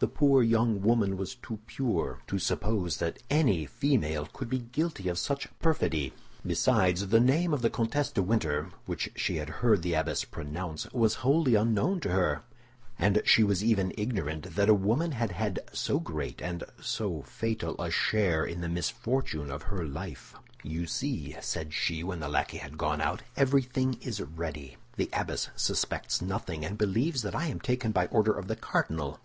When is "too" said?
1.36-1.60